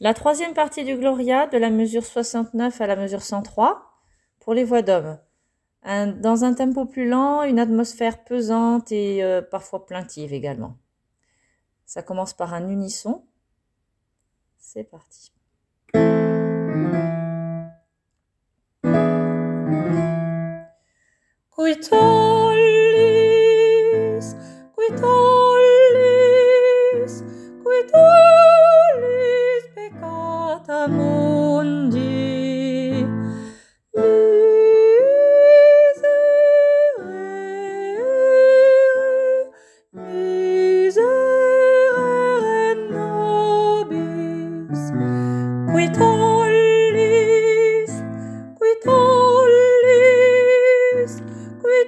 [0.00, 3.92] La troisième partie du Gloria, de la mesure 69 à la mesure 103,
[4.40, 5.18] pour les voix d'hommes.
[5.84, 10.76] dans un tempo plus lent, une atmosphère pesante et euh, parfois plaintive également.
[11.86, 13.24] Ça commence par un unisson.
[14.58, 15.32] C'est parti.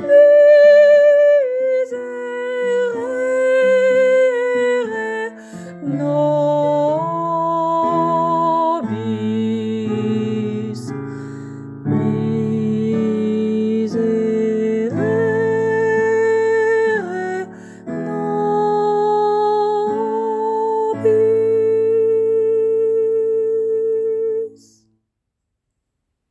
[0.00, 0.23] Woo!